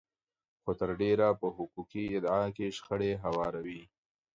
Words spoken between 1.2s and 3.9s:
په حقوقي ادعا کې شخړې هواروي.